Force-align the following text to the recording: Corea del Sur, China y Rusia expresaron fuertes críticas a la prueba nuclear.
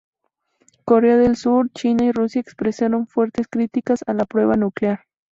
Corea 0.83 1.15
del 1.17 1.35
Sur, 1.37 1.69
China 1.73 2.05
y 2.05 2.11
Rusia 2.11 2.41
expresaron 2.41 3.05
fuertes 3.05 3.47
críticas 3.47 3.99
a 4.07 4.15
la 4.15 4.25
prueba 4.25 4.55
nuclear. 4.55 5.01